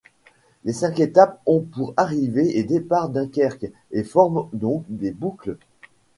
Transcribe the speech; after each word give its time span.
Les 0.63 0.73
cinq 0.73 0.99
étapes 0.99 1.39
ont 1.45 1.59
pour 1.59 1.93
arrivée 1.95 2.57
et 2.57 2.63
départ 2.63 3.09
Dunkerque, 3.09 3.67
et 3.91 4.01
forment 4.03 4.49
donc 4.51 4.83
des 4.89 5.11
boucles. 5.11 5.57